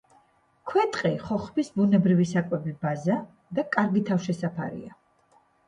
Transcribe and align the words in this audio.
ქვეტყე 0.69 1.11
ხოხბის 1.27 1.69
ბუნებრივი 1.75 2.25
საკვები 2.31 2.75
ბაზა 2.87 3.21
და 3.61 3.69
კარგი 3.79 4.05
თავშესაფარია. 4.11 5.01